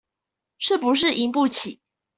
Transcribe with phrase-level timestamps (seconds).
[0.57, 1.79] 是不是贏不起